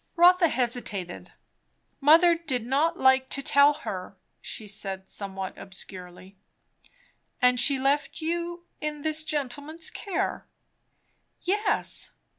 Rotha 0.15 0.47
hesitated. 0.47 1.31
"Mother 1.99 2.33
did 2.33 2.65
not 2.65 2.97
like 2.97 3.29
to 3.29 3.43
tell 3.43 3.73
her," 3.85 4.17
she 4.41 4.67
said, 4.67 5.07
somewhat 5.11 5.55
obscurely. 5.59 6.37
"And 7.39 7.59
she 7.59 7.77
left 7.77 8.19
you 8.19 8.65
in 8.79 9.03
this 9.03 9.23
gentleman's 9.23 9.91
care." 9.91 10.47
"Yes." 11.41 12.09